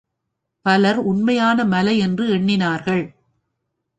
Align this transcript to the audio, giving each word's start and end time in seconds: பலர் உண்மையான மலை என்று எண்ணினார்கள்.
பலர் 0.65 0.99
உண்மையான 1.01 1.65
மலை 1.65 1.97
என்று 1.97 2.25
எண்ணினார்கள். 2.29 3.03